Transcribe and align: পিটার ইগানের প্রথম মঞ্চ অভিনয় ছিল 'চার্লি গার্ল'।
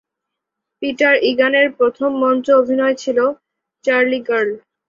পিটার 0.81 1.15
ইগানের 1.29 1.67
প্রথম 1.77 2.09
মঞ্চ 2.21 2.45
অভিনয় 2.61 2.95
ছিল 2.95 3.17
'চার্লি 3.85 4.19
গার্ল'। 4.27 4.55